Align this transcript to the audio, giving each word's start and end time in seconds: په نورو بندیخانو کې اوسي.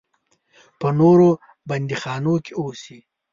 په 0.79 0.87
نورو 0.99 1.29
بندیخانو 1.69 2.35
کې 2.45 2.53
اوسي. 2.59 2.99